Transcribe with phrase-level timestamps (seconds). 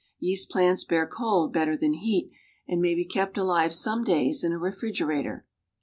[0.17, 2.31] Yeast plants bear cold better than heat
[2.67, 5.45] and may be kept alive some days in a refrigerator.